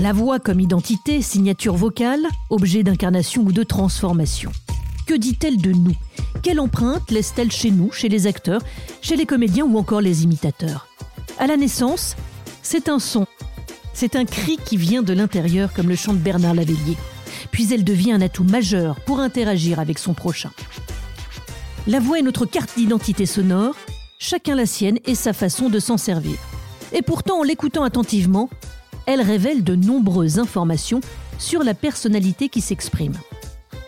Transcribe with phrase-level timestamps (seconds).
[0.00, 4.50] La voix comme identité, signature vocale, objet d'incarnation ou de transformation.
[5.06, 5.94] Que dit-elle de nous?
[6.42, 8.62] Quelle empreinte laisse-t-elle chez nous, chez les acteurs,
[9.02, 10.88] chez les comédiens ou encore les imitateurs?
[11.38, 12.16] À la naissance,
[12.62, 13.26] c'est un son.
[13.92, 16.96] C'est un cri qui vient de l'intérieur comme le chante Bernard Lavellier.
[17.50, 20.50] Puis elle devient un atout majeur pour interagir avec son prochain.
[21.86, 23.74] La voix est notre carte d'identité sonore,
[24.18, 26.38] chacun la sienne et sa façon de s'en servir.
[26.94, 28.48] Et pourtant, en l'écoutant attentivement,
[29.06, 31.00] elle révèle de nombreuses informations
[31.38, 33.14] sur la personnalité qui s'exprime.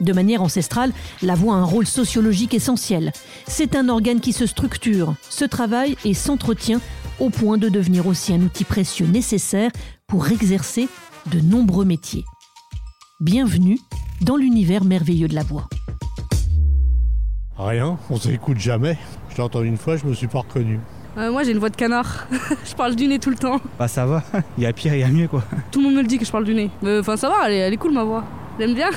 [0.01, 3.12] De manière ancestrale, la voix a un rôle sociologique essentiel.
[3.47, 6.80] C'est un organe qui se structure, se travaille et s'entretient
[7.20, 9.70] au point de devenir aussi un outil précieux nécessaire
[10.09, 10.89] pour exercer
[11.31, 12.25] de nombreux métiers.
[13.20, 13.79] Bienvenue
[14.23, 15.69] dans l'univers merveilleux de la voix.
[17.56, 18.98] Rien, on s'écoute jamais.
[19.31, 20.81] Je l'ai entendu une fois, je me suis pas reconnu.
[21.19, 22.27] Euh, moi j'ai une voix de canard.
[22.65, 23.61] je parle du nez tout le temps.
[23.79, 24.23] Bah ça va,
[24.59, 25.42] il y a pire il y a mieux quoi.
[25.70, 26.70] Tout le monde me le dit que je parle du nez.
[26.83, 28.25] Mais Enfin ça va, elle est, elle est cool ma voix.
[28.63, 28.91] J'aime bien.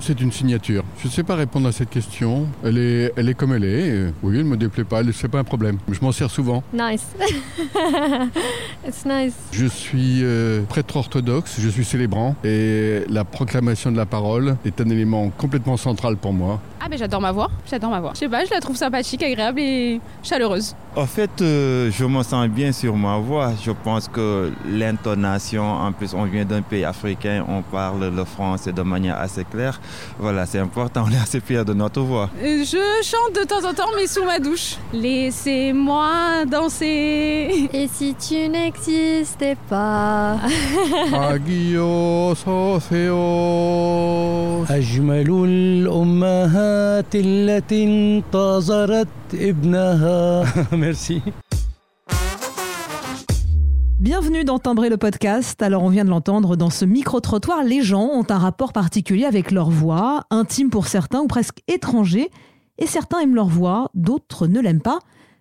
[0.00, 0.82] C'est une signature.
[0.98, 2.48] Je ne sais pas répondre à cette question.
[2.64, 4.12] Elle est, elle est comme elle est.
[4.24, 5.02] Oui, elle me déplaît pas.
[5.12, 5.78] C'est pas un problème.
[5.88, 6.64] Je m'en sers souvent.
[6.72, 7.06] Nice.
[8.84, 9.34] It's nice.
[9.52, 11.60] Je suis euh, prêtre orthodoxe.
[11.60, 16.32] Je suis célébrant et la proclamation de la parole est un élément complètement central pour
[16.32, 16.60] moi.
[16.80, 18.10] Ah mais j'adore ma voix, j'adore ma voix.
[18.12, 20.76] Je sais pas, je la trouve sympathique, agréable et chaleureuse.
[20.96, 23.52] En fait, euh, je me sens bien sur ma voix.
[23.64, 28.72] Je pense que l'intonation, en plus, on vient d'un pays africain, on parle le français
[28.72, 29.79] de manière assez claire.
[30.19, 32.29] Voilà, c'est important, on est assez fiers de notre voix.
[32.41, 34.77] Euh, Je chante de temps en temps mais sous ma douche.
[34.93, 37.69] Laissez-moi danser.
[37.73, 40.37] Et si tu n'existais pas
[41.13, 43.19] Agio Soseo.
[44.69, 51.21] أجمل الأمهات التي انتظرت ابنها Merci.
[54.04, 55.62] Bienvenue dans Timbrer le podcast.
[55.62, 59.50] Alors on vient de l'entendre dans ce micro-trottoir, les gens ont un rapport particulier avec
[59.50, 62.28] leur voix, intime pour certains ou presque étranger.
[62.76, 64.98] Et certains aiment leur voix, d'autres ne l'aiment pas.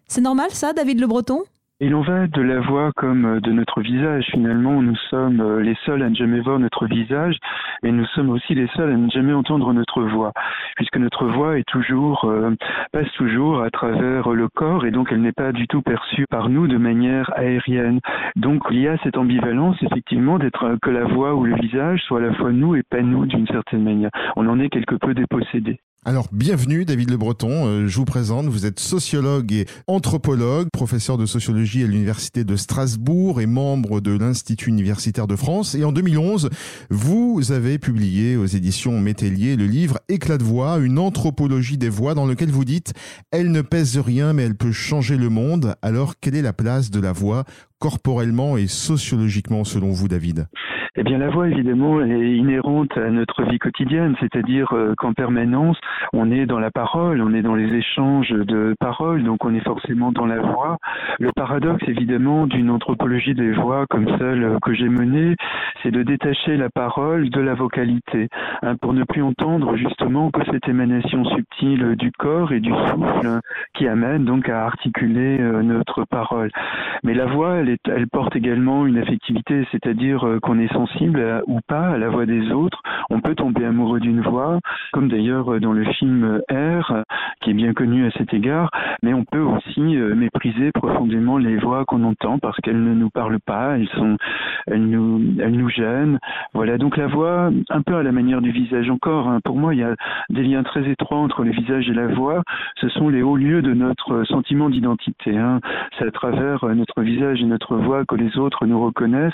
[0.08, 1.44] C'est normal ça, David Le Breton?
[1.80, 4.26] Il en va de la voix comme euh, de notre visage.
[4.32, 7.36] Finalement, nous sommes euh, les seuls à ne jamais voir notre visage
[7.82, 10.32] et nous sommes aussi les seuls à ne jamais entendre notre voix,
[10.76, 12.52] puisque notre voix est toujours euh,
[12.92, 16.48] passe toujours à travers le corps et donc elle n'est pas du tout perçue par
[16.48, 18.00] nous de manière aérienne.
[18.36, 22.20] Donc il y a cette ambivalence effectivement d'être que la voix ou le visage soit
[22.20, 24.12] à la fois nous et pas nous d'une certaine manière.
[24.36, 25.80] On en est quelque peu dépossédé.
[26.06, 27.66] Alors, bienvenue David Le Breton.
[27.66, 32.58] Euh, je vous présente, vous êtes sociologue et anthropologue, professeur de sociologie à l'Université de
[32.58, 35.76] Strasbourg et membre de l'Institut universitaire de France.
[35.76, 36.50] Et en 2011,
[36.90, 42.16] vous avez publié aux éditions Métellier le livre Éclat de voix, une anthropologie des voix
[42.16, 42.92] dans lequel vous dites
[43.32, 45.76] Elle ne pèse rien mais elle peut changer le monde.
[45.82, 47.46] Alors, quelle est la place de la voix
[47.84, 50.48] corporellement et sociologiquement selon vous David
[50.96, 55.76] Eh bien, la voix, évidemment, est inhérente à notre vie quotidienne, c'est-à-dire euh, qu'en permanence,
[56.14, 59.66] on est dans la parole, on est dans les échanges de paroles, donc on est
[59.66, 60.78] forcément dans la voix.
[61.20, 65.36] Le paradoxe, évidemment, d'une anthropologie des voix comme celle que j'ai menée,
[65.82, 68.30] c'est de détacher la parole de la vocalité,
[68.62, 73.42] hein, pour ne plus entendre justement que cette émanation subtile du corps et du souffle
[73.74, 76.50] qui amène donc à articuler euh, notre parole.
[77.04, 81.44] Mais la voix, elle, est, elle porte également une affectivité, c'est-à-dire euh, qu'on est sensible
[81.48, 82.82] ou pas à la voix des autres.
[83.10, 84.60] On peut tomber amoureux d'une voix,
[84.92, 87.04] comme d'ailleurs euh, dans le film R, euh,
[87.42, 88.70] qui est bien connu à cet égard,
[89.02, 93.40] mais on peut aussi mépriser profondément les voix qu'on entend parce qu'elles ne nous parlent
[93.46, 94.18] pas, elles sont,
[94.68, 96.20] elles nous, elles nous gênent.
[96.54, 99.28] Voilà, donc la voix, un peu à la manière du visage encore.
[99.28, 99.40] hein.
[99.44, 99.96] Pour moi, il y a
[100.30, 102.44] des liens très étroits entre le visage et la voix.
[102.80, 105.38] Ce sont les hauts lieux de notre sentiment d'identité.
[105.38, 105.60] hein.
[105.98, 109.34] C'est à travers notre visage et notre voix que les autres nous reconnaissent.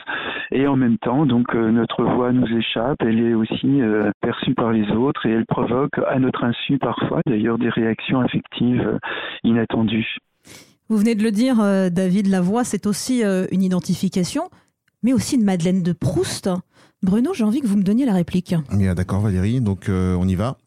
[0.52, 2.98] Et en même temps, donc euh, notre voix nous échappe.
[3.02, 7.22] Elle est aussi euh, perçue par les autres et elle provoque à notre insu parfois,
[7.26, 8.98] d'ailleurs, des réactions affectives euh,
[9.44, 10.18] inattendues.
[10.90, 14.50] Vous venez de le dire, euh, David, la voix, c'est aussi euh, une identification,
[15.04, 16.50] mais aussi une Madeleine de Proust.
[17.04, 18.56] Bruno, j'ai envie que vous me donniez la réplique.
[18.75, 20.58] Bien, d'accord Valérie, donc euh, on y va.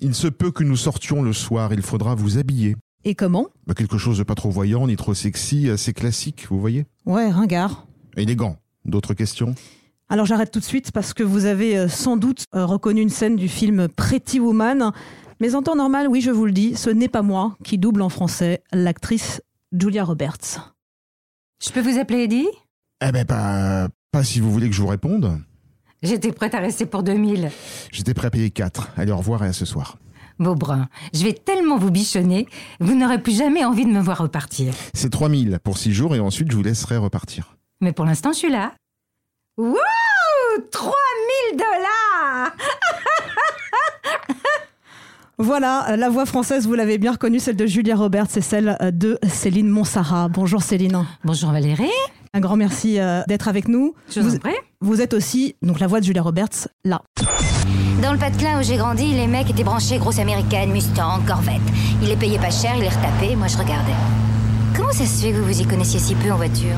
[0.00, 2.76] Il se peut que nous sortions le soir, il faudra vous habiller.
[3.04, 6.58] Et comment Bah, quelque chose de pas trop voyant, ni trop sexy, assez classique, vous
[6.60, 7.86] voyez Ouais, ringard.
[8.16, 8.56] Élégant.
[8.84, 9.54] D'autres questions
[10.10, 13.08] Alors j'arrête tout de suite parce que vous avez euh, sans doute euh, reconnu une
[13.08, 14.92] scène du film Pretty Woman.
[15.40, 18.02] Mais en temps normal, oui, je vous le dis, ce n'est pas moi qui double
[18.02, 19.42] en français l'actrice
[19.72, 20.74] Julia Roberts.
[21.62, 22.46] Je peux vous appeler Eddie?
[23.06, 25.40] Eh ben, pas, pas si vous voulez que je vous réponde.
[26.02, 27.50] J'étais prête à rester pour 2000.
[27.90, 28.90] J'étais prêt à payer 4.
[28.96, 29.98] Allez, au revoir et à ce soir.
[30.38, 32.46] Beaubrun, je vais tellement vous bichonner,
[32.80, 34.74] vous n'aurez plus jamais envie de me voir repartir.
[34.92, 37.56] C'est 3000 pour 6 jours et ensuite je vous laisserai repartir.
[37.80, 38.72] Mais pour l'instant, je suis là.
[39.56, 42.52] Wouh Wouhou 3000 dollars
[45.38, 48.92] Voilà, la voix française, vous l'avez bien reconnue, celle de Julia Roberts, c'est celle euh,
[48.92, 50.28] de Céline Monsara.
[50.28, 51.04] Bonjour Céline.
[51.24, 51.90] Bonjour Valérie.
[52.34, 53.94] Un grand merci euh, d'être avec nous.
[54.10, 54.54] Je vous vous, en prie.
[54.84, 57.00] Vous êtes aussi, donc la voix de Julia Roberts, là.
[58.02, 61.62] Dans le Pas-de-Calais où j'ai grandi, les mecs étaient branchés grosse américaine, Mustang, Corvette.
[62.02, 63.94] Ils les payaient pas cher, ils les retapaient, moi je regardais.
[64.76, 66.76] Comment ça se fait que vous vous y connaissiez si peu en voiture?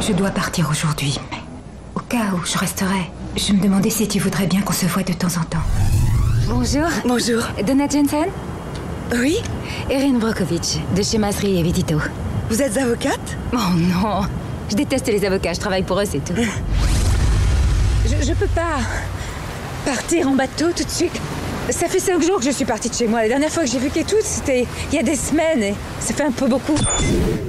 [0.00, 1.38] Je dois partir aujourd'hui, mais
[1.94, 5.04] au cas où je resterai, je me demandais si tu voudrais bien qu'on se voie
[5.04, 5.64] de temps en temps.
[6.48, 6.88] Bonjour.
[7.06, 7.42] Bonjour.
[7.64, 8.26] Donna Jensen?
[9.12, 9.36] Oui
[9.90, 11.98] Erin Brokovich, de chez Masri et Vitito.
[12.50, 13.36] Vous êtes avocate?
[13.52, 14.22] Oh non
[14.70, 16.34] Je déteste les avocats, je travaille pour eux, c'est tout.
[18.06, 18.78] je, peux pas
[19.84, 21.18] partir en bateau tout de suite.
[21.70, 23.20] Ça fait cinq jours que je suis partie de chez moi.
[23.20, 26.14] La dernière fois que j'ai vu Kétout, c'était il y a des semaines et ça
[26.14, 26.74] fait un peu beaucoup.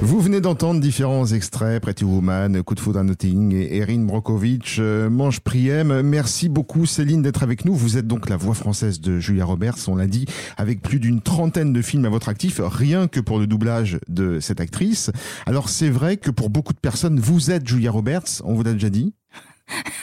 [0.02, 4.76] Vous venez d'entendre différents extraits, Pretty Woman, Coup de foudre à Notting et Erin Brokovich,
[4.78, 6.02] euh, Mange Priem.
[6.02, 7.74] Merci beaucoup Céline d'être avec nous.
[7.74, 10.26] Vous êtes donc la voix française de Julia Roberts, on l'a dit,
[10.58, 14.38] avec plus d'une trentaine de films à votre actif, rien que pour le doublage de
[14.38, 15.10] cette actrice.
[15.46, 18.74] Alors c'est vrai que pour beaucoup de personnes, vous êtes Julia Roberts, on vous l'a
[18.74, 19.14] déjà dit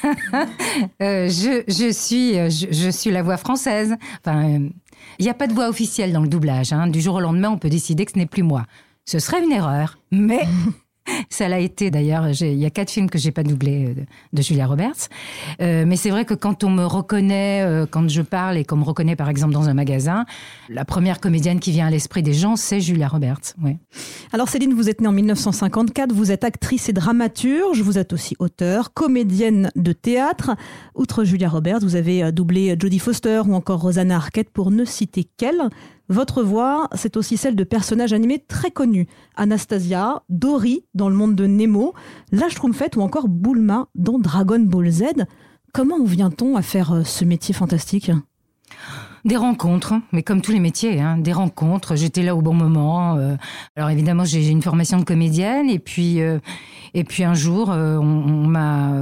[1.01, 3.95] Euh, je, suis, euh, je, suis la voix française.
[4.23, 4.69] Enfin, euh,
[5.19, 6.71] il n'y a pas de voix officielle dans le doublage.
[6.73, 6.87] hein.
[6.87, 8.65] Du jour au lendemain, on peut décider que ce n'est plus moi.
[9.05, 10.41] Ce serait une erreur, mais
[11.29, 12.29] ça l'a été d'ailleurs.
[12.41, 14.01] Il y a quatre films que j'ai pas doublés euh, de,
[14.33, 15.09] de Julia Roberts.
[15.61, 18.77] Euh, mais c'est vrai que quand on me reconnaît, euh, quand je parle et qu'on
[18.77, 20.25] me reconnaît par exemple dans un magasin,
[20.69, 23.53] la première comédienne qui vient à l'esprit des gens, c'est Julia Roberts.
[23.61, 23.77] Ouais.
[24.33, 28.35] Alors Céline, vous êtes née en 1954, vous êtes actrice et dramaturge, vous êtes aussi
[28.39, 30.51] auteure, comédienne de théâtre.
[30.95, 34.85] Outre Julia Roberts, vous avez euh, doublé Jodie Foster ou encore Rosanna Arquette pour ne
[34.85, 35.69] citer qu'elle.
[36.09, 39.07] Votre voix, c'est aussi celle de personnages animés très connus.
[39.35, 41.93] Anastasia, Dory dans le monde de Nemo,
[42.31, 45.03] La Schtroumpfette ou encore Bulma dans Dragon Ball Z.
[45.73, 48.09] Comment vient-on à faire euh, ce métier fantastique?
[49.25, 51.97] Des rencontres, mais comme tous les métiers, hein, des rencontres.
[51.97, 53.17] J'étais là au bon moment.
[53.17, 53.35] euh.
[53.75, 56.39] alors évidemment, j'ai une formation de comédienne, et puis euh,
[56.93, 58.93] et puis un jour, on, m'a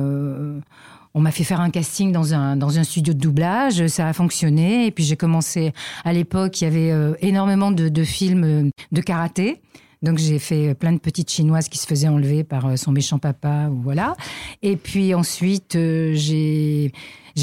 [1.16, 3.88] on m'a fait faire un casting dans un dans un studio de doublage.
[3.88, 5.74] Ça a fonctionné, et puis j'ai commencé.
[6.04, 9.62] À l'époque, il y avait euh, énormément de, de films euh, de karaté.
[10.02, 13.18] Donc j'ai fait plein de petites chinoises qui se faisaient enlever par euh, son méchant
[13.18, 14.16] papa ou voilà.
[14.62, 16.92] Et puis ensuite euh, j'ai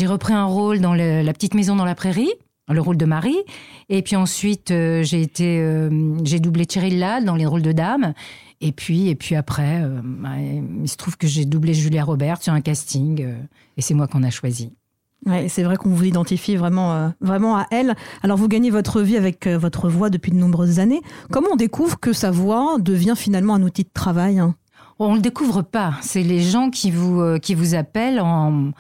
[0.07, 2.31] repris un rôle dans la petite maison dans la prairie,
[2.69, 3.39] le rôle de Marie.
[3.89, 5.91] Et puis ensuite euh, j'ai été euh,
[6.25, 8.15] j'ai doublé Thierry Lal dans les rôles de dame.
[8.65, 12.43] Et puis et puis après euh, bah, il se trouve que j'ai doublé Julia Roberts
[12.43, 13.35] sur un casting euh,
[13.77, 14.73] et c'est moi qu'on a choisi.
[15.27, 17.95] Ouais, c'est vrai qu'on vous identifie vraiment, euh, vraiment à elle.
[18.23, 21.01] Alors vous gagnez votre vie avec euh, votre voix depuis de nombreuses années.
[21.31, 24.55] Comment on découvre que sa voix devient finalement un outil de travail hein?
[24.99, 25.95] On le découvre pas.
[26.01, 28.71] C'est les gens qui vous, euh, qui vous appellent en,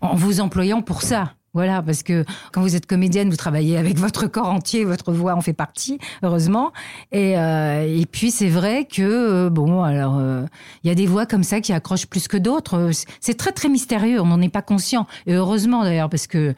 [0.00, 1.34] en vous employant pour ça.
[1.54, 5.34] Voilà, parce que quand vous êtes comédienne, vous travaillez avec votre corps entier, votre voix
[5.34, 6.72] en fait partie, heureusement.
[7.12, 10.44] Et, euh, et puis c'est vrai que euh, bon, alors euh,
[10.82, 12.74] il y a des voix comme ça qui accrochent plus que d'autres.
[12.78, 12.90] Euh,
[13.20, 15.06] c'est- très très mystérieux, on n'en est pas conscient.
[15.26, 16.54] Et heureusement d'ailleurs, parce que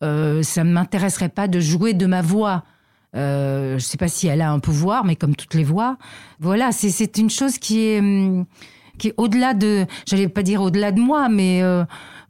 [0.00, 2.62] ça ne m'intéresserait pas de jouer de ma voix.
[3.14, 5.98] Je sais pas si elle a un pouvoir, mais comme toutes les voix,
[6.40, 8.46] voilà, c'est une chose qui est hum,
[8.98, 11.62] qui est au-delà de, j'allais pas dire au-delà de moi, mais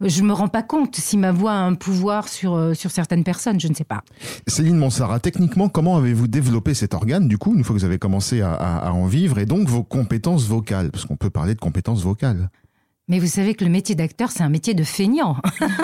[0.00, 3.25] je me rends pas compte si ma voix a un pouvoir sur euh, sur certaines
[3.25, 4.02] personnes, je ne sais pas.
[4.47, 7.99] Céline Monsara, techniquement, comment avez-vous développé cet organe, du coup, une fois que vous avez
[7.99, 10.90] commencé à, à- à en vivre, et donc vos compétences vocales?
[10.90, 12.50] Parce qu'on peut parler de compétences vocales.
[13.09, 15.37] Mais vous savez que le métier d'acteur, c'est un métier de feignant.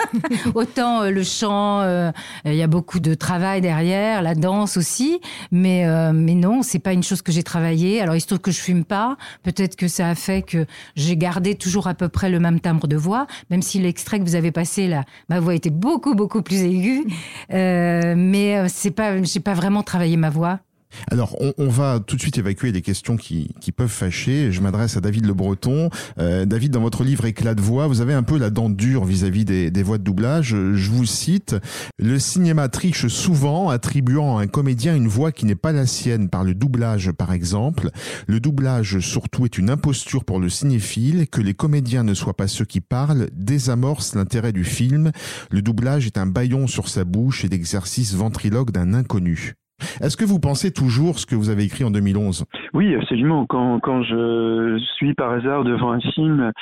[0.54, 2.10] Autant euh, le chant, euh,
[2.44, 6.78] il y a beaucoup de travail derrière, la danse aussi, mais euh, mais non, c'est
[6.78, 8.00] pas une chose que j'ai travaillé.
[8.00, 9.16] Alors il se trouve que je fume pas.
[9.42, 10.66] Peut-être que ça a fait que
[10.96, 14.24] j'ai gardé toujours à peu près le même timbre de voix, même si l'extrait que
[14.24, 17.04] vous avez passé là, ma voix était beaucoup beaucoup plus aiguë.
[17.52, 20.60] Euh, mais euh, c'est pas, j'ai pas vraiment travaillé ma voix.
[21.10, 24.52] Alors, on, on va tout de suite évacuer les questions qui, qui peuvent fâcher.
[24.52, 25.90] Je m'adresse à David Le Breton.
[26.18, 29.04] Euh, David, dans votre livre Éclat de voix, vous avez un peu la dent dure
[29.04, 30.50] vis-à-vis des, des voix de doublage.
[30.50, 31.56] Je vous cite,
[31.98, 36.28] le cinéma triche souvent, attribuant à un comédien une voix qui n'est pas la sienne
[36.28, 37.90] par le doublage, par exemple.
[38.26, 41.26] Le doublage, surtout, est une imposture pour le cinéphile.
[41.30, 45.12] Que les comédiens ne soient pas ceux qui parlent désamorce l'intérêt du film.
[45.50, 49.54] Le doublage est un baillon sur sa bouche et l'exercice ventriloque d'un inconnu.
[50.00, 53.46] Est-ce que vous pensez toujours ce que vous avez écrit en 2011 Oui, absolument.
[53.46, 56.52] Quand, quand je suis par hasard devant un film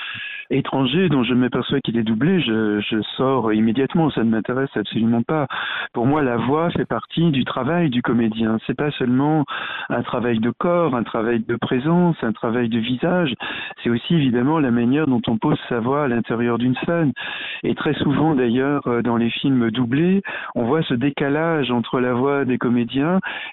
[0.50, 4.10] étranger dont je m'aperçois qu'il est doublé, je, je, sors immédiatement.
[4.10, 5.46] Ça ne m'intéresse absolument pas.
[5.92, 8.58] Pour moi, la voix fait partie du travail du comédien.
[8.66, 9.44] C'est pas seulement
[9.88, 13.34] un travail de corps, un travail de présence, un travail de visage.
[13.82, 17.12] C'est aussi évidemment la manière dont on pose sa voix à l'intérieur d'une scène.
[17.62, 20.22] Et très souvent, d'ailleurs, dans les films doublés,
[20.54, 23.01] on voit ce décalage entre la voix des comédiens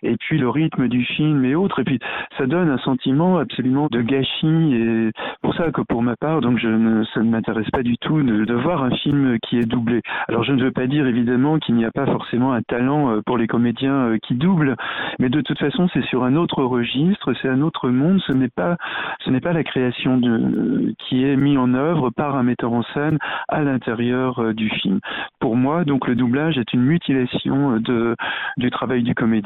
[0.03, 1.79] et puis le rythme du film et autres.
[1.79, 2.00] Et puis,
[2.38, 4.74] ça donne un sentiment absolument de gâchis.
[4.74, 8.53] Et pour ça que pour ma part, donc ça ne m'intéresse pas du tout de,
[8.53, 10.01] voir un film qui est doublé.
[10.27, 13.22] Alors je ne veux pas dire évidemment qu'il n'y a pas forcément un talent euh,
[13.25, 14.75] pour les comédiens euh, qui doublent,
[15.18, 18.20] mais de toute façon c'est sur un autre registre, c'est un autre monde.
[18.27, 18.75] Ce n'est pas,
[19.24, 20.20] ce n'est pas la création
[21.00, 25.00] qui est mise en œuvre par un metteur en scène à l'intérieur euh, du film.
[25.39, 27.77] Pour moi, donc le doublage est une mutilation
[28.58, 29.38] du travail du comédien.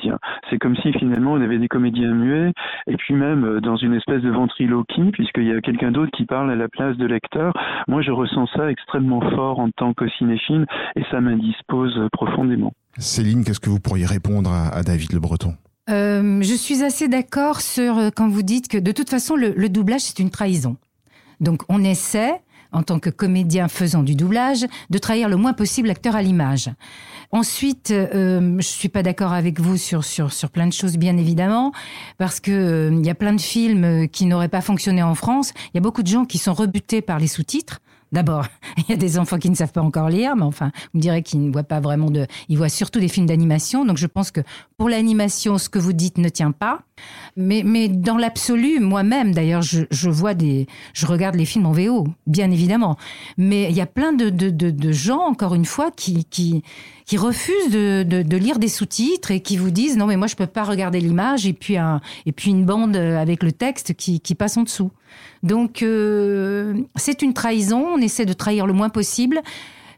[0.50, 2.52] C'est comme si finalement on avait des comédiens muets
[2.88, 6.52] et puis même dans une espèce de ventriloquie, puisqu'il y a quelqu'un d'autre qui parle
[6.52, 7.54] à la place de l'acteur.
[7.88, 12.74] Moi, je ressens ça extrêmement fort en tant que cinéphile et ça m'indispose profondément.
[12.98, 15.56] Céline, qu'est-ce que vous pourriez répondre à, à David Le Breton?
[15.90, 19.70] Euh, Je suis assez d'accord sur quand vous dites que de toute façon, le, le
[19.70, 20.78] doublage, c'est une trahison.
[21.42, 22.34] Donc, on essaie
[22.74, 26.70] en tant que comédien faisant du doublage, de trahir le moins possible l'acteur à l'image.
[27.32, 31.18] Ensuite, euh, je suis pas d'accord avec vous sur, sur, sur plein de choses, bien
[31.18, 31.72] évidemment,
[32.18, 35.52] parce que euh, il y a plein de films qui n'auraient pas fonctionné en France.
[35.74, 37.80] Il y a beaucoup de gens qui sont rebutés par les sous-titres.
[38.14, 38.46] D'abord,
[38.78, 41.02] il y a des enfants qui ne savent pas encore lire, mais enfin, vous me
[41.02, 42.28] direz qu'ils ne voient pas vraiment de.
[42.48, 43.86] Ils voient surtout des films d'animation.
[43.86, 44.42] Donc, je pense que
[44.78, 46.82] pour l'animation, ce que vous dites ne tient pas.
[47.36, 50.68] Mais, mais dans l'absolu, moi-même, d'ailleurs, je, je, vois des.
[50.94, 52.98] Je regarde les films en VO, bien évidemment.
[53.38, 56.64] Mais il y a plein de, de, de, gens, encore une fois, qui, qui,
[57.06, 60.36] qui refusent de, de, lire des sous-titres et qui vous disent non, mais moi, je
[60.36, 64.20] peux pas regarder l'image et puis, un, et puis une bande avec le texte qui,
[64.20, 64.92] qui passe en dessous.
[65.42, 67.86] Donc, euh, c'est une trahison.
[67.96, 69.42] On essaie de trahir le moins possible.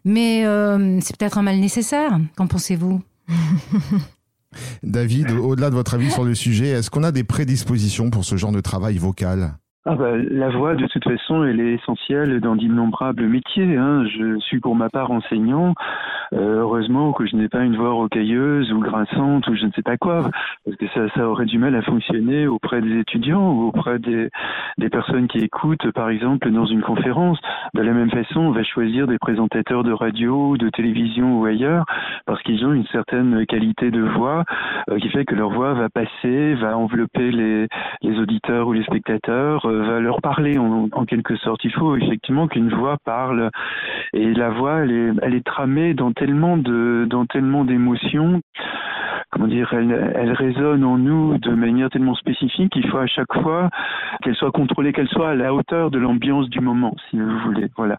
[0.04, 2.20] Mais euh, c'est peut-être un mal nécessaire.
[2.36, 3.02] Qu'en pensez-vous?
[4.84, 8.38] David, au-delà de votre avis sur le sujet, est-ce qu'on a des prédispositions pour ce
[8.38, 9.58] genre de travail vocal?
[9.88, 13.78] Ah bah, la voix, de toute façon, elle est essentielle dans d'innombrables métiers.
[13.78, 14.04] Hein.
[14.08, 15.76] Je suis pour ma part enseignant.
[16.34, 19.84] Euh, heureusement que je n'ai pas une voix rocailleuse ou grinçante ou je ne sais
[19.84, 20.32] pas quoi,
[20.66, 24.30] parce que ça, ça aurait du mal à fonctionner auprès des étudiants ou auprès des,
[24.80, 27.38] des personnes qui écoutent, par exemple, dans une conférence.
[27.76, 31.86] De la même façon, on va choisir des présentateurs de radio, de télévision ou ailleurs,
[32.26, 34.46] parce qu'ils ont une certaine qualité de voix
[34.90, 37.68] euh, qui fait que leur voix va passer, va envelopper les,
[38.02, 41.64] les auditeurs ou les spectateurs va leur parler en, en, quelque sorte.
[41.64, 43.50] Il faut effectivement qu'une voix parle
[44.14, 48.42] et la voix elle est, elle est tramée dans tellement de dans tellement d'émotions
[49.36, 53.34] comment dire, elle, elle, résonne en nous de manière tellement spécifique qu'il faut à chaque
[53.42, 53.70] fois
[54.24, 57.68] qu'elle soit contrôlée, qu'elle soit à la hauteur de l'ambiance du moment, si vous voulez.
[57.76, 57.98] Voilà.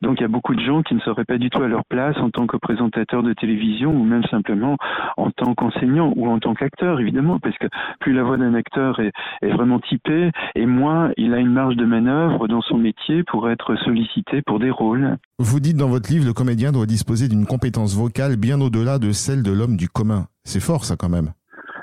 [0.00, 1.84] Donc il y a beaucoup de gens qui ne seraient pas du tout à leur
[1.84, 4.76] place en tant que présentateur de télévision ou même simplement
[5.18, 7.66] en tant qu'enseignant ou en tant qu'acteur, évidemment, parce que
[8.00, 11.76] plus la voix d'un acteur est, est vraiment typée et moins il a une marge
[11.76, 15.16] de manœuvre dans son métier pour être sollicité pour des rôles.
[15.38, 19.12] Vous dites dans votre livre, le comédien doit disposer d'une compétence vocale bien au-delà de
[19.12, 20.26] celle de l'homme du commun.
[20.48, 21.32] C'est fort ça quand même.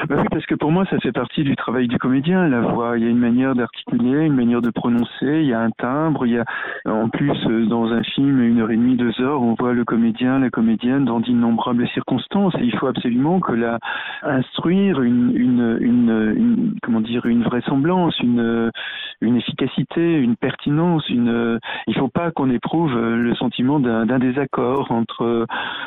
[0.08, 2.98] Bah oui, parce que pour moi, ça fait partie du travail du comédien, la voix.
[2.98, 6.26] Il y a une manière d'articuler, une manière de prononcer, il y a un timbre,
[6.26, 6.44] il y a,
[6.86, 10.40] en plus, dans un film, une heure et demie, deux heures, on voit le comédien,
[10.40, 12.54] la comédienne dans d'innombrables circonstances.
[12.60, 13.78] Il faut absolument que la,
[14.22, 18.72] instruire une, une, comment dire, une vraisemblance, une
[19.40, 25.46] efficacité, une pertinence, une, il faut pas qu'on éprouve le sentiment d'un désaccord entre,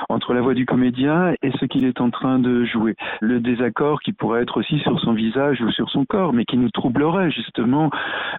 [0.10, 2.96] entre la voix du comédien et ce qu'il est en train de jouer.
[3.22, 6.58] Le désaccord qui pourrait être aussi sur son visage ou sur son corps, mais qui
[6.58, 7.90] nous troublerait justement.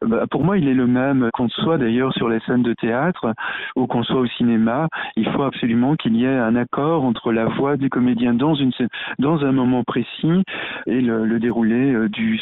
[0.02, 3.32] Bah, pour moi, il est le même qu'on soit d'ailleurs sur les scènes de théâtre
[3.76, 4.88] ou qu'on soit au cinéma.
[5.16, 8.72] Il faut absolument qu'il y ait un accord entre la voix du comédien dans une
[9.18, 10.42] dans un moment précis
[10.86, 12.38] et le, déroulé du,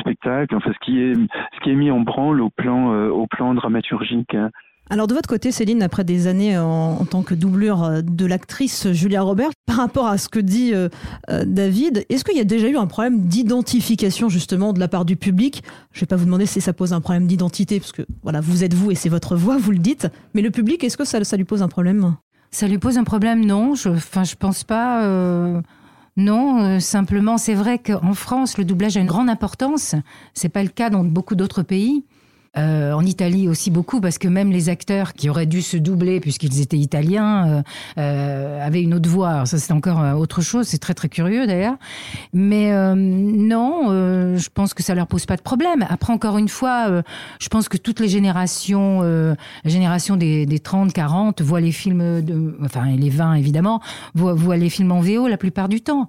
[0.00, 0.54] spectacle.
[0.54, 3.54] Enfin, ce qui est ce qui est mis en branle au plan euh, au plan
[3.54, 4.34] dramaturgique.
[4.34, 4.50] Hein.
[4.88, 8.92] Alors de votre côté, Céline, après des années en, en tant que doublure de l'actrice
[8.92, 10.88] Julia Robert, par rapport à ce que dit euh,
[11.28, 15.04] euh, David, est-ce qu'il y a déjà eu un problème d'identification justement de la part
[15.04, 15.64] du public?
[15.92, 18.40] Je ne vais pas vous demander si ça pose un problème d'identité, parce que voilà,
[18.40, 20.08] vous êtes vous et c'est votre voix, vous le dites.
[20.34, 22.14] Mais le public, est-ce que ça, ça lui pose un problème?
[22.52, 23.74] Ça lui pose un problème, non.
[23.74, 25.04] Je, enfin, je pense pas.
[25.04, 25.60] Euh...
[26.16, 29.94] Non, euh, simplement, c'est vrai qu'en France, le doublage a une grande importance.
[30.32, 32.04] C'est pas le cas dans beaucoup d'autres pays.
[32.58, 36.20] Euh, en Italie aussi beaucoup, parce que même les acteurs qui auraient dû se doubler
[36.20, 37.62] puisqu'ils étaient italiens euh,
[37.98, 39.30] euh, avaient une autre voix.
[39.30, 40.66] Alors ça, c'est encore euh, autre chose.
[40.66, 41.76] C'est très très curieux d'ailleurs.
[42.32, 43.88] Mais euh, non,
[44.36, 45.84] je pense que ça leur pose pas de problème.
[45.88, 47.02] Après, encore une fois,
[47.38, 52.22] je pense que toutes les générations, la génération des, des 30, 40, voient les films,
[52.22, 53.80] de, enfin les 20 évidemment,
[54.14, 56.08] voient, voient les films en VO la plupart du temps.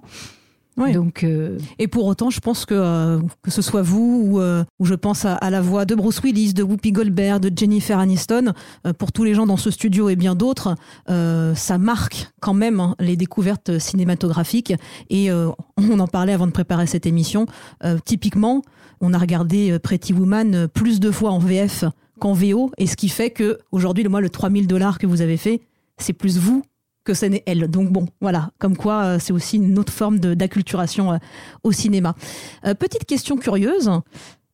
[0.78, 0.92] Oui.
[0.92, 4.64] Donc, euh, Et pour autant, je pense que euh, que ce soit vous ou, euh,
[4.78, 7.98] ou je pense à, à la voix de Bruce Willis, de Whoopi Goldberg, de Jennifer
[7.98, 8.52] Aniston,
[8.98, 12.94] pour tous les gens dans ce studio et bien d'autres, ça marque quand même hein,
[13.00, 14.72] les découvertes cinématographiques.
[15.10, 17.46] Et on en parlait avant de préparer cette émission.
[18.04, 18.62] Typiquement,
[19.00, 21.84] on a regardé Pretty Woman plus de fois en VF
[22.20, 25.20] qu'en VO, et ce qui fait que aujourd'hui, le moi, le 3000 dollars que vous
[25.22, 25.60] avez fait,
[25.98, 26.62] c'est plus vous
[27.08, 27.68] que ce n'est elle.
[27.68, 31.16] Donc bon, voilà, comme quoi euh, c'est aussi une autre forme d'acculturation euh,
[31.64, 32.14] au cinéma.
[32.66, 33.90] Euh, petite question curieuse,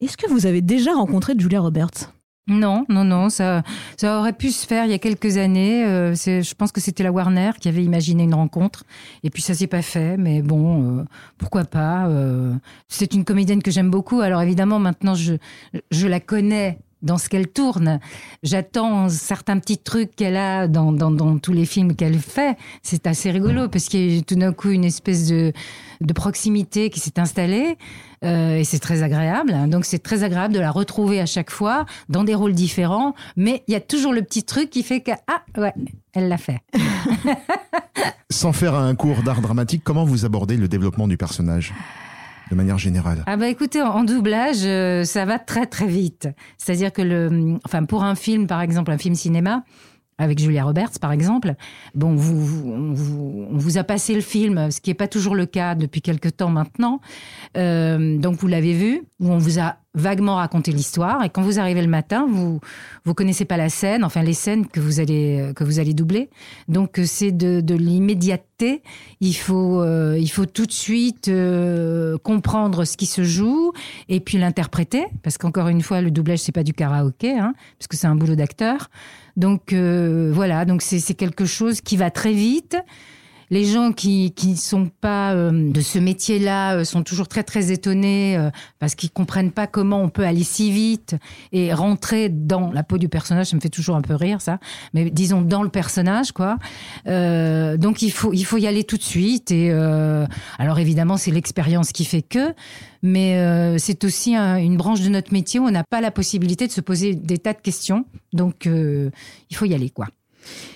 [0.00, 2.12] est-ce que vous avez déjà rencontré Julia Roberts?
[2.46, 3.64] Non, non, non, ça,
[3.96, 5.82] ça aurait pu se faire il y a quelques années.
[6.14, 8.84] Je pense que c'était la Warner qui avait imaginé une rencontre,
[9.23, 10.18] et puis ça s'est pas fait.
[10.18, 11.06] Mais bon,
[11.38, 12.06] pourquoi pas
[12.87, 14.20] C'est une comédienne que j'aime beaucoup.
[14.20, 15.37] Alors évidemment, maintenant je,
[15.90, 18.00] je la connais dans ce qu'elle tourne.
[18.42, 22.56] J'attends certains petits trucs qu'elle a dans, dans, dans tous les films qu'elle fait.
[22.82, 25.52] C'est assez rigolo parce qu'il y a tout d'un coup une espèce de,
[26.00, 27.76] de proximité qui s'est installée.
[28.25, 29.54] Euh, et c'est très agréable.
[29.68, 33.14] Donc c'est très agréable de la retrouver à chaque fois dans des rôles différents.
[33.37, 35.75] Mais il y a toujours le petit truc qui fait que ah ouais,
[36.14, 36.61] elle l'a fait.
[38.30, 41.73] Sans faire un cours d'art dramatique, comment vous abordez le développement du personnage?
[42.50, 46.28] De manière générale Ah bah écoutez, en, doublage, euh, ça va très très vite.
[46.58, 49.64] C'est-à-dire que le, enfin pour un film, par exemple, un film cinéma.
[50.16, 51.56] Avec Julia Roberts, par exemple,
[51.96, 55.34] bon, vous, on, vous, on vous a passé le film, ce qui n'est pas toujours
[55.34, 57.00] le cas depuis quelque temps maintenant.
[57.56, 61.58] Euh, donc vous l'avez vu, où on vous a vaguement raconté l'histoire, et quand vous
[61.60, 62.60] arrivez le matin, vous
[63.04, 66.30] vous connaissez pas la scène, enfin les scènes que vous allez que vous allez doubler.
[66.68, 68.82] Donc euh, c'est de, de l'immédiateté.
[69.20, 73.72] Il faut euh, il faut tout de suite euh, comprendre ce qui se joue
[74.08, 77.88] et puis l'interpréter, parce qu'encore une fois, le doublage c'est pas du karaoké, hein, parce
[77.88, 78.90] que c'est un boulot d'acteur.
[79.36, 82.76] Donc euh, voilà, donc c'est quelque chose qui va très vite.
[83.54, 87.70] Les gens qui qui sont pas euh, de ce métier-là euh, sont toujours très très
[87.70, 91.14] étonnés euh, parce qu'ils comprennent pas comment on peut aller si vite
[91.52, 93.46] et rentrer dans la peau du personnage.
[93.46, 94.58] Ça me fait toujours un peu rire ça,
[94.93, 96.58] mais disons dans le personnage quoi.
[97.06, 99.71] Donc il faut il faut y aller tout de suite et
[100.58, 102.54] alors évidemment c'est l'expérience qui fait que,
[103.02, 106.67] mais c'est aussi un- une branche de notre métier où on n'a pas la possibilité
[106.67, 108.04] de se poser des tas de questions.
[108.32, 110.08] Donc il faut y aller quoi.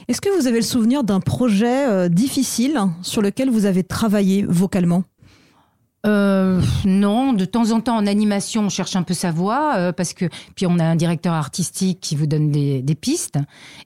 [0.09, 4.45] Est-ce que vous avez le souvenir d'un projet euh, difficile sur lequel vous avez travaillé
[4.49, 5.05] vocalement?
[6.07, 9.93] Euh, non, de temps en temps en animation, on cherche un peu sa voix euh,
[9.93, 13.39] parce que puis on a un directeur artistique qui vous donne des, des pistes.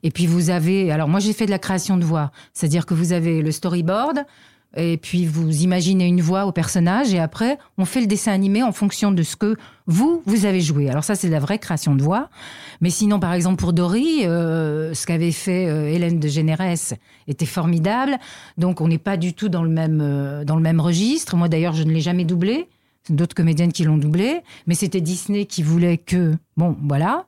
[0.03, 2.93] Et puis vous avez alors moi j'ai fait de la création de voix, c'est-à-dire que
[2.93, 4.25] vous avez le storyboard
[4.75, 8.63] et puis vous imaginez une voix au personnage et après on fait le dessin animé
[8.63, 9.55] en fonction de ce que
[9.85, 10.89] vous vous avez joué.
[10.89, 12.29] Alors ça c'est de la vraie création de voix,
[12.81, 16.95] mais sinon par exemple pour Dory, euh, ce qu'avait fait euh, Hélène de Généresse
[17.27, 18.17] était formidable.
[18.57, 21.35] Donc on n'est pas du tout dans le même euh, dans le même registre.
[21.35, 22.67] Moi d'ailleurs je ne l'ai jamais doublé.
[23.03, 27.25] C'est d'autres comédiennes qui l'ont doublé, mais c'était Disney qui voulait que bon voilà.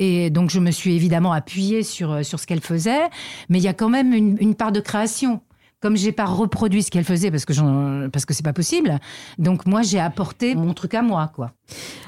[0.00, 3.08] Et donc je me suis évidemment appuyée sur sur ce qu'elle faisait,
[3.48, 5.42] mais il y a quand même une part de création.
[5.80, 8.98] Comme j'ai pas reproduit ce qu'elle faisait parce que j'en- parce que c'est pas possible,
[9.38, 11.52] donc moi j'ai apporté mon truc à moi quoi.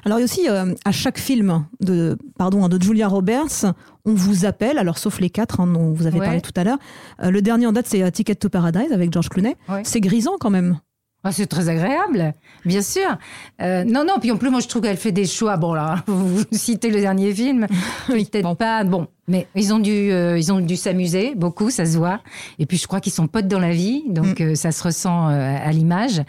[0.05, 3.73] Alors il y a aussi euh, à chaque film de pardon hein, de Julia Roberts,
[4.05, 6.27] on vous appelle, alors sauf les quatre hein, dont vous avez Ouais.
[6.27, 6.79] parlé tout à l'heure.
[7.23, 9.57] Euh, le dernier en date c'est euh, Ticket to Paradise avec George Clooney.
[9.71, 9.83] Ouais.
[9.85, 10.79] C'est grisant quand même.
[11.25, 13.17] Ah, c'est très agréable, bien sûr.
[13.61, 15.57] Euh, non, non, puis en plus, moi, je trouve qu'elle fait des choix.
[15.57, 17.69] Bon, là, vous citez le dernier film,
[18.09, 18.83] peut-être pas.
[18.83, 22.21] Bon, mais ils ont dû, euh, ils ont dû s'amuser beaucoup, ça se voit.
[22.59, 25.29] Et puis, je crois qu'ils sont potes dans la vie, donc euh, ça se ressent
[25.29, 26.23] euh, à l'image.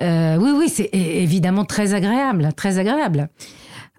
[0.00, 3.28] Euh, oui, oui, c'est évidemment très agréable, très agréable.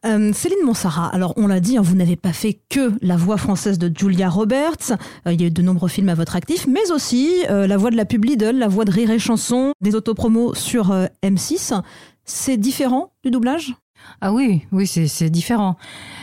[0.03, 3.37] Euh, Céline Monsara, alors on l'a dit, hein, vous n'avez pas fait que la voix
[3.37, 6.65] française de Julia Roberts, Euh, il y a eu de nombreux films à votre actif,
[6.67, 9.73] mais aussi euh, la voix de la pub Lidl, la voix de Rire et Chanson,
[9.79, 11.79] des autopromos sur euh, M6.
[12.25, 13.75] C'est différent du doublage?
[14.23, 15.77] Ah oui, oui, c'est différent.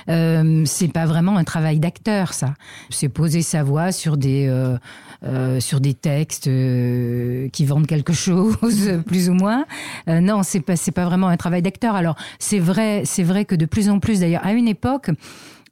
[0.09, 2.55] Euh, c'est pas vraiment un travail d'acteur, ça.
[2.91, 4.79] C'est poser sa voix sur des euh,
[5.25, 8.57] euh, sur des textes qui vendent quelque chose,
[9.07, 9.67] plus ou moins.
[10.07, 11.97] Non, c'est pas pas vraiment un travail d'acteur.
[11.97, 15.11] Alors c'est vrai, vrai que de plus en plus, d'ailleurs, à une époque.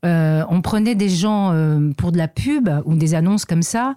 [0.02, 1.54] on prenait des gens
[1.96, 3.94] pour de la pub ou des annonces comme ça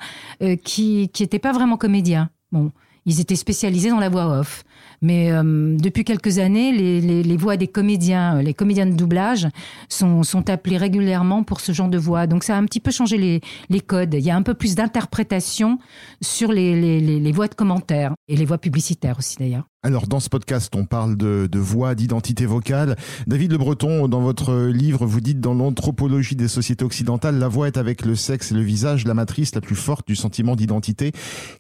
[0.64, 2.30] qui qui étaient pas vraiment comédiens.
[2.52, 2.72] Bon,
[3.06, 4.64] ils étaient spécialisés dans la voix off.
[5.02, 9.48] Mais euh, depuis quelques années, les, voix des comédiens, les comédiens de doublage
[9.88, 12.28] sont, sont appelés régulièrement pour ce genre de voix.
[12.28, 14.14] Donc ça a un petit peu changé les, les codes.
[14.14, 15.80] Il y a un peu plus d'interprétation
[16.22, 19.66] sur les, les voix de commentaires et les voix publicitaires aussi d'ailleurs.
[19.82, 22.98] Alors dans ce podcast, on parle de, de voix, d'identité vocale.
[23.28, 27.68] David Le Breton, dans votre livre, vous dites dans l'anthropologie des sociétés occidentales, la voix
[27.68, 31.14] est avec le sexe et le visage la matrice la plus forte du sentiment d'identité.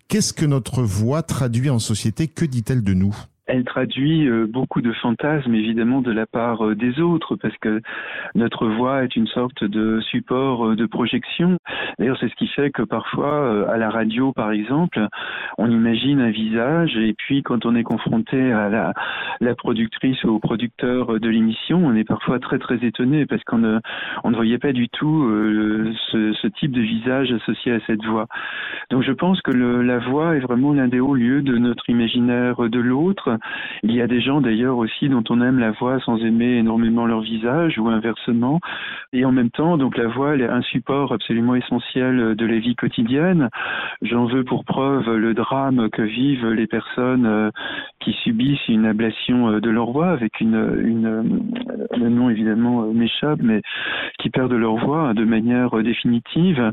[0.09, 2.27] Qu'est-ce que notre voix traduit en société?
[2.27, 3.15] Que dit-elle de nous?
[3.49, 7.81] Elle traduit euh, beaucoup de fantasmes évidemment de la part euh, des autres parce que
[8.35, 11.57] notre voix est une sorte de support euh, de projection.
[11.97, 15.05] D'ailleurs, c'est ce qui fait que parfois à la radio par exemple,
[15.57, 18.93] on imagine un visage et puis quand on est confronté à la,
[19.41, 23.57] la productrice ou au producteur de l'émission, on est parfois très très étonné parce qu'on
[23.57, 23.79] ne,
[24.23, 25.27] on ne voyait pas du tout
[26.11, 28.27] ce, ce, type de visage associé à cette voix.
[28.91, 31.89] Donc je pense que le, la voix est vraiment l'un des hauts lieux de notre
[31.89, 33.38] imaginaire de l'autre
[33.83, 37.05] il y a des gens d'ailleurs aussi dont on aime la voix sans aimer énormément
[37.05, 38.59] leur visage ou inversement.
[39.13, 42.75] Et en même temps, donc la voix est un support absolument essentiel de la vie
[42.75, 43.49] quotidienne.
[44.01, 47.51] J'en veux pour preuve le drame que vivent les personnes euh,
[47.99, 51.23] qui subissent une ablation euh, de leur voix avec une, euh,
[51.97, 53.61] le nom évidemment m'échappe, mais
[54.19, 56.71] qui perdent leur voix de manière définitive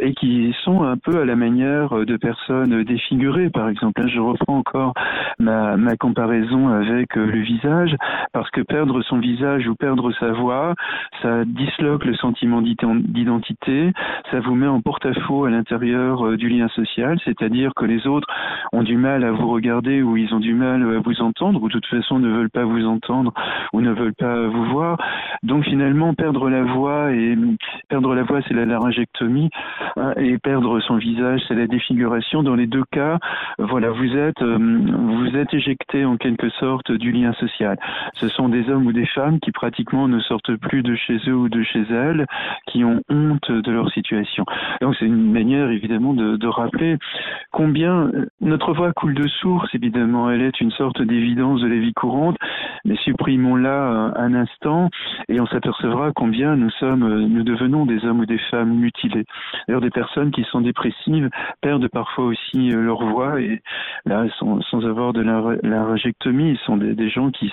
[0.00, 4.06] et qui sont un peu à la manière de personnes défigurées, par exemple.
[4.08, 4.94] Je reprends encore
[5.38, 7.94] ma, ma comparaison avec euh, le visage,
[8.32, 10.74] parce que perdre son visage ou perdre sa voix,
[11.22, 13.92] ça disloque le sentiment d'identité,
[14.32, 18.26] ça vous met en porte-à-faux à, l'intérieur euh, du lien social, c'est-à-dire que les autres
[18.72, 21.68] ont du mal à vous regarder ou ils ont du mal à vous entendre, ou
[21.68, 23.32] de toute façon ne veulent pas vous entendre
[23.72, 24.98] ou ne veulent pas vous voir.
[25.44, 27.38] Donc finalement, perdre la voix et
[27.88, 29.50] perdre la voix, c'est la laryngectomie,
[29.96, 32.42] hein, et perdre son visage, c'est la défiguration.
[32.42, 33.18] Dans les deux cas,
[33.58, 35.52] voilà, vous êtes euh, vous êtes
[36.04, 37.78] en quelque sorte du lien social.
[38.14, 41.34] Ce sont des hommes ou des femmes qui pratiquement ne sortent plus de chez eux
[41.34, 42.26] ou de chez elles,
[42.66, 44.44] qui ont honte de leur situation.
[44.80, 46.96] Donc c'est une manière évidemment de, rappeler
[47.50, 51.92] combien notre voix coule de source, évidemment, elle est une sorte d'évidence de la vie
[51.92, 52.36] courante,
[52.84, 54.88] mais supprimons-la un instant
[55.28, 59.24] et on s'apercevra combien nous sommes, nous devenons des hommes ou des femmes mutilés.
[59.66, 61.28] D'ailleurs, des personnes qui sont dépressives
[61.60, 63.60] perdent parfois aussi leur voix et
[64.04, 67.50] là, sans, sans avoir de la, la rajectomie, sont des, gens qui,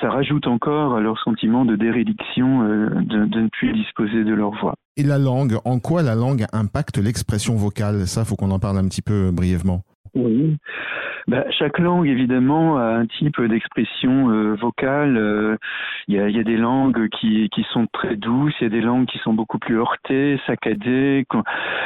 [0.00, 4.34] ça rajoute encore à leur sentiment de dérédiction euh, de, de, ne plus disposer de
[4.34, 4.74] leur voix.
[4.96, 8.06] Et la langue, en quoi la langue impacte l'expression vocale?
[8.06, 9.82] Ça, faut qu'on en parle un petit peu brièvement.
[10.14, 10.56] Oui.
[11.28, 15.16] Bah, chaque langue, évidemment, a un type d'expression euh, vocale.
[15.16, 15.56] Euh,
[16.06, 18.70] il y, a, y, a, des langues qui, qui sont très douces, il y a
[18.70, 21.26] des langues qui sont beaucoup plus heurtées, saccadées.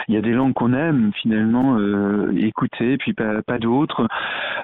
[0.09, 4.07] Il y a des langues qu'on aime finalement euh, écouter, puis pas, pas d'autres.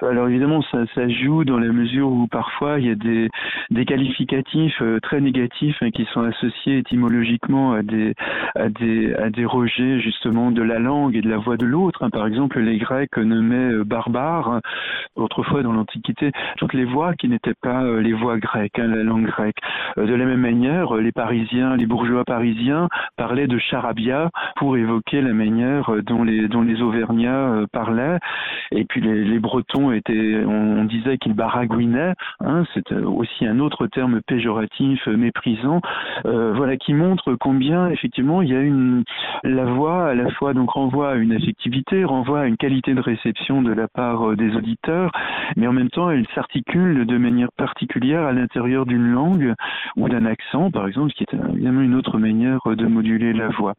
[0.03, 3.29] Alors évidemment, ça, ça joue dans la mesure où parfois il y a des,
[3.71, 8.13] des qualificatifs très négatifs hein, qui sont associés étymologiquement à des,
[8.53, 12.07] à des, à des rejets justement de la langue et de la voix de l'autre.
[12.09, 14.61] Par exemple, les Grecs nommaient barbares
[15.17, 19.03] autrefois dans l'Antiquité, toutes les voix qui n'étaient pas euh, les voix grecques, hein, la
[19.03, 19.57] langue grecque.
[19.97, 24.77] Euh, de la même manière, euh, les Parisiens, les bourgeois parisiens parlaient de charabia pour
[24.77, 28.17] évoquer la manière dont les, dont les Auvergnats parlaient.
[28.71, 33.87] Et puis les, les Bretons étaient, on, disait qu'ils baragouinaient, hein, c'est aussi un autre
[33.87, 35.81] terme péjoratif, méprisant,
[36.23, 39.03] voilà, qui montre combien effectivement il y a une,
[39.43, 43.01] la voix à la fois donc renvoie à une affectivité, renvoie à une qualité de
[43.01, 45.11] réception de la part des auditeurs,
[45.55, 49.53] mais en même temps, elle s'articule de manière particulière à l'intérieur d'une langue
[49.95, 53.49] ou d'un accent, par exemple, ce qui est évidemment une autre manière de moduler la
[53.49, 53.73] voix.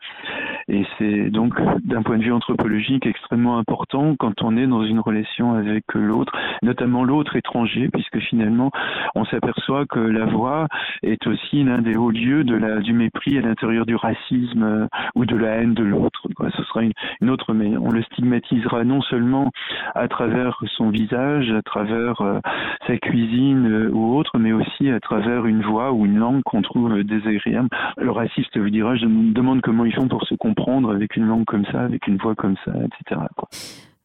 [0.68, 5.00] Et c'est donc, d'un point de vue anthropologique, extrêmement important quand on est dans une
[5.00, 8.70] relation avec l'autre, notamment l'autre étranger, puisque finalement,
[9.14, 10.66] on s'aperçoit que la voix
[11.02, 14.86] est aussi l'un des hauts lieux de la, du mépris à l'intérieur du racisme euh,
[15.14, 16.28] ou de la haine de l'autre.
[16.56, 19.50] Ce sera une, une autre, mais on le stigmatisera non seulement
[19.94, 22.40] à travers son visage, à travers euh,
[22.86, 26.62] sa cuisine euh, ou autre, mais aussi à travers une voix ou une langue qu'on
[26.62, 27.68] trouve désagréable.
[27.96, 31.26] Le raciste vous dira, je me demande comment ils font pour se comprendre avec une
[31.26, 33.20] langue comme ça, avec une voix comme ça, etc.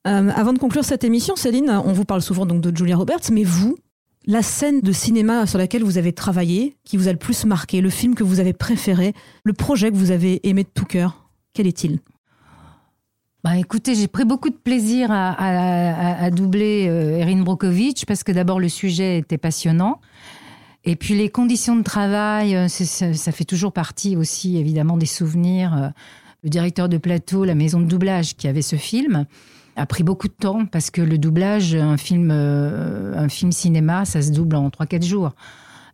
[0.05, 3.31] Euh, avant de conclure cette émission, Céline, on vous parle souvent donc de Julia Roberts,
[3.31, 3.77] mais vous,
[4.25, 7.81] la scène de cinéma sur laquelle vous avez travaillé, qui vous a le plus marqué,
[7.81, 11.29] le film que vous avez préféré, le projet que vous avez aimé de tout cœur,
[11.53, 11.99] quel est-il?
[13.43, 18.23] Bah, écoutez, j'ai pris beaucoup de plaisir à, à, à doubler euh, Erin Brokovich parce
[18.23, 19.99] que d'abord le sujet était passionnant.
[20.85, 25.05] Et puis les conditions de travail, euh, ça, ça, fait toujours partie aussi évidemment des
[25.05, 25.75] souvenirs.
[25.75, 25.89] Euh,
[26.45, 29.25] le directeur de plateau, la maison de doublage qui avait ce film,
[29.75, 34.21] a pris beaucoup de temps parce que le doublage, un film, un film cinéma, ça
[34.21, 35.31] se double en 3-4 jours.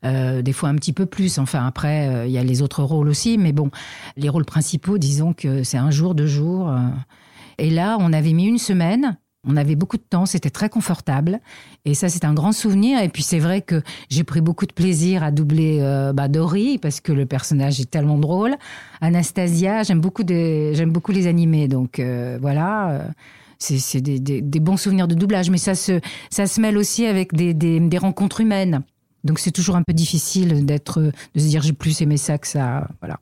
[0.05, 1.37] Euh, des fois un petit peu plus.
[1.37, 3.37] Enfin, après, il y a les autres rôles aussi.
[3.37, 3.69] Mais bon,
[4.17, 6.73] les rôles principaux, disons que c'est un jour, deux jours.
[7.59, 9.17] Et là, on avait mis une semaine.
[9.47, 11.39] On avait beaucoup de temps, c'était très confortable.
[11.85, 13.01] Et ça, c'est un grand souvenir.
[13.01, 16.77] Et puis, c'est vrai que j'ai pris beaucoup de plaisir à doubler euh, bah, Dory,
[16.77, 18.55] parce que le personnage est tellement drôle.
[18.99, 21.69] Anastasia, j'aime beaucoup, beaucoup les animés.
[21.69, 22.89] Donc, euh, voilà.
[22.91, 23.07] euh,
[23.59, 25.49] c'est des, des- bons souvenirs de doublage.
[25.49, 26.01] Mais ça se,
[26.59, 28.81] mêle aussi avec des rencontres humaines.
[29.23, 32.47] Donc, c'est toujours un peu difficile d'être, de se dire j'ai plus aimé ça que
[32.47, 32.87] ça.
[33.01, 33.19] Voilà.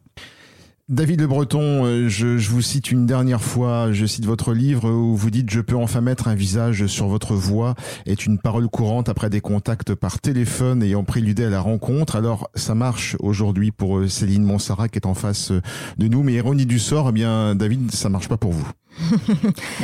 [0.90, 4.90] David Le Breton, euh, je, je vous cite une dernière fois, je cite votre livre
[4.90, 8.70] où vous dites Je peux enfin mettre un visage sur votre voix est une parole
[8.70, 12.16] courante après des contacts par téléphone ayant préludé à la rencontre.
[12.16, 15.60] Alors ça marche aujourd'hui pour euh, Céline Monsara qui est en face euh,
[15.98, 18.72] de nous, mais ironie du sort, eh bien David, ça marche pas pour vous.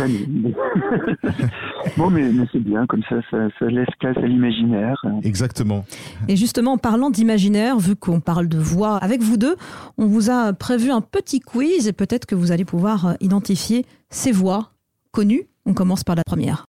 [1.98, 5.06] bon, mais, mais c'est bien, comme ça, ça, ça laisse place à l'imaginaire.
[5.24, 5.86] Exactement.
[6.28, 9.56] Et justement, en parlant d'imaginaire, vu qu'on parle de voix avec vous deux,
[9.98, 13.86] on vous a prévu un petit quiz et peut-être que vous allez pouvoir euh, identifier
[14.10, 14.71] ces voix
[15.12, 15.47] connues.
[15.65, 16.65] On commence par la première.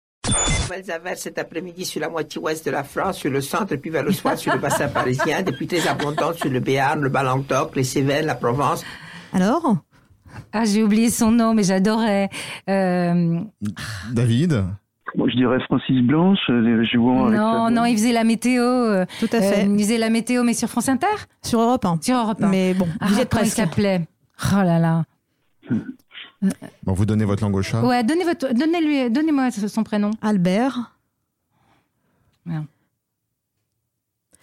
[0.62, 3.90] Nouvelles averses cet après-midi sur la moitié ouest de la France, sur le centre, puis
[3.90, 7.76] vers le soir sur le bassin parisien, depuis très abondantes sur le Béarn, le Bas-Languedoc,
[7.76, 8.82] les Cévennes, la Provence.
[9.32, 9.76] Alors?
[10.52, 12.28] Ah, j'ai oublié son nom, mais j'adorais.
[12.68, 13.40] Euh,
[14.12, 14.64] David?
[15.16, 18.62] Moi, je dirais Francis Blanche, euh, jouant avec Non, sa- non, il faisait la météo.
[18.62, 19.64] euh, Tout à fait.
[19.64, 21.06] il faisait la météo, mais sur France Inter?
[21.42, 21.98] Sur Europe 1.
[22.02, 22.48] Sur Europe 1.
[22.48, 23.56] Mais bon, Ah, vous êtes comment il presque.
[23.56, 24.00] s'appelait?
[24.52, 25.04] Oh là là.
[26.82, 27.82] Bon, vous donnez votre langue au chat.
[27.82, 30.10] Ouais, donnez votre, donnez-lui, donnez-moi son prénom.
[30.20, 30.92] Albert.
[32.44, 32.66] Merde.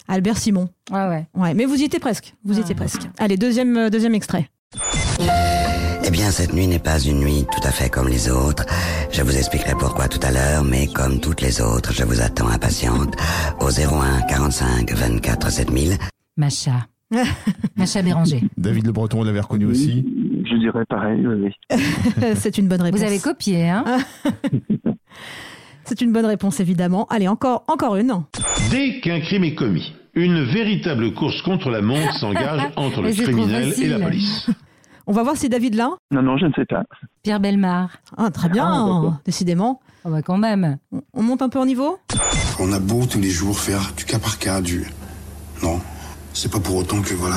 [0.08, 0.68] Albert Simon.
[0.90, 1.26] Ouais, ouais.
[1.34, 2.34] Ouais, mais vous y étiez presque.
[2.44, 3.02] Vous y étiez presque.
[3.18, 4.50] Allez, deuxième, euh, deuxième extrait.
[6.04, 8.66] Eh bien, cette nuit n'est pas une nuit tout à fait comme les autres.
[9.12, 12.48] Je vous expliquerai pourquoi tout à l'heure, mais comme toutes les autres, je vous attends
[12.48, 13.14] impatiente
[13.60, 15.98] au 01 45 24 7000.
[16.36, 16.86] Macha.
[17.76, 18.42] Macha Béranger.
[18.56, 20.04] David Le Breton, vous l'avez reconnu aussi
[20.44, 21.52] Je dirais pareil, oui.
[22.36, 23.00] C'est une bonne réponse.
[23.00, 23.84] Vous avez copié, hein
[25.84, 27.06] C'est une bonne réponse, évidemment.
[27.10, 28.12] Allez, encore, encore une.
[28.70, 33.74] Dès qu'un crime est commis, une véritable course contre la montre s'engage entre le criminel
[33.80, 34.48] et la police.
[35.08, 35.90] On va voir si David là.
[36.12, 36.84] Non, non, je ne sais pas.
[37.24, 37.90] Pierre Belmar.
[38.16, 39.80] Ah, très bien, Ah, décidément.
[40.04, 40.78] Oh bah quand même.
[40.92, 41.98] On- On monte un peu en niveau?
[42.60, 44.84] On a beau tous les jours faire du cas par cas, du.
[45.62, 45.80] Non,
[46.42, 47.36] c'est pas pour autant que voilà,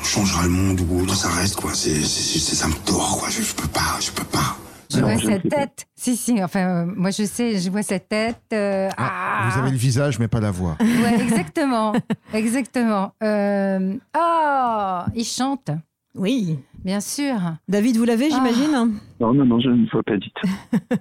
[0.00, 1.72] on changera le monde ou non, ça reste quoi.
[1.74, 3.28] C'est, ça me tord quoi.
[3.28, 4.56] Je, je peux pas, je peux pas.
[4.90, 5.86] Je vois cette tête.
[5.94, 8.40] Si, si, enfin, euh, moi je sais, je vois cette tête.
[8.54, 9.50] euh, ah.
[9.52, 10.78] Vous avez le visage, mais pas la voix.
[10.80, 11.92] Ouais, exactement.
[12.32, 13.12] exactement.
[13.22, 15.70] Euh, Oh, il chante.
[16.14, 16.58] Oui.
[16.84, 17.34] Bien sûr.
[17.68, 18.98] David, vous l'avez, j'imagine?
[19.20, 20.48] Non, non, non, je ne vois pas du tout.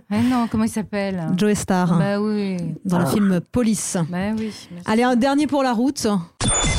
[0.09, 1.21] Mais non, comment il s'appelle?
[1.37, 1.97] Joe Star.
[1.97, 2.57] Bah oui.
[2.85, 3.09] Dans le Ah.
[3.11, 3.97] film Police.
[4.09, 4.51] Bah oui.
[4.85, 6.05] Allez, un dernier pour la route.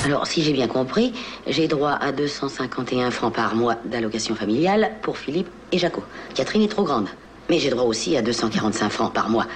[0.05, 1.13] Alors, si j'ai bien compris,
[1.47, 6.03] j'ai droit à 251 francs par mois d'allocation familiale pour Philippe et Jaco.
[6.35, 7.09] Catherine est trop grande.
[7.49, 9.47] Mais j'ai droit aussi à 245 francs par mois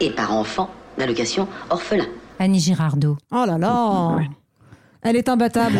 [0.00, 2.06] et par enfant d'allocation orphelin.
[2.38, 3.16] Annie Girardot.
[3.32, 4.16] Oh là là
[5.02, 5.76] Elle est imbattable.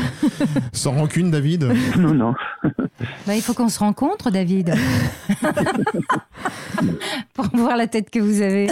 [0.72, 1.68] Sans rancune, David?
[1.98, 2.34] Non, non.
[3.26, 4.72] Bah, il faut qu'on se rencontre, David.
[7.34, 8.68] Pour voir la tête que vous avez.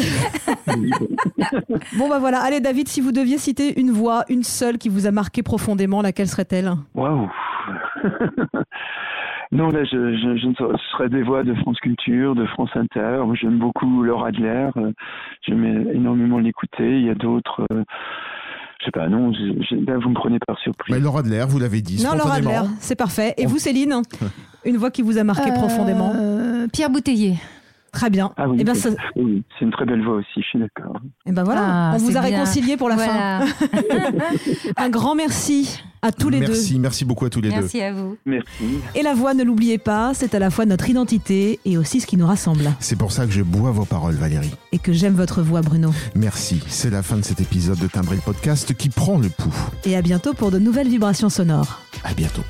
[1.99, 2.41] bon, bah voilà.
[2.41, 6.03] Allez, David, si vous deviez citer une voix, une seule qui vous a marqué profondément,
[6.03, 6.73] laquelle serait-elle?
[6.95, 7.29] Waouh
[9.53, 12.45] Non, là, je, je, je ne saurais- ce serait des voix de France Culture, de
[12.47, 13.23] France Inter.
[13.35, 14.69] J'aime beaucoup Laura Adler.
[14.77, 14.91] euh,
[15.47, 16.99] J'aime énormément l'écouter.
[16.99, 17.65] Il y a d'autres.
[17.73, 17.85] euh,
[18.81, 20.95] je sais pas, non, je- je- là, vous me prenez par surprise.
[20.95, 22.35] Mais Laura Adler, vous l'avez dit Non, Laura.
[22.37, 23.35] Adler, c'est parfait.
[23.39, 23.95] Et vous, Céline?
[24.65, 26.13] Une voix qui vous a marqué Euh, profondément
[26.73, 27.35] Pierre Bouteiller.
[27.95, 28.33] Très bien.
[28.37, 30.59] Ah oui, Et ben, c'est ça- oui, c'est une très belle voix aussi, je suis
[30.59, 30.97] d'accord.
[31.27, 32.23] eh ben voilà, Ah, on vous a bien.
[32.23, 33.47] réconcilié pour la Voilà.
[33.47, 33.47] fin.
[34.77, 36.81] Un grand merci à tous les merci, deux.
[36.81, 38.17] merci beaucoup à tous les Merci à vous.
[38.27, 38.47] Merci.
[38.95, 42.07] Et la voix, ne l'oubliez pas, c'est à la fois notre identité et aussi ce
[42.07, 42.73] qui nous rassemble.
[42.81, 44.53] C'est pour ça que je bois vos paroles, Valérie.
[44.73, 45.91] Et que j'aime votre voix, Bruno.
[46.15, 46.63] Merci.
[46.67, 49.55] C'est la fin de cet épisode de Timbré le podcast qui prend le pouls.
[49.85, 51.81] Et à bientôt pour de nouvelles vibrations sonores.
[52.05, 52.43] À bientôt.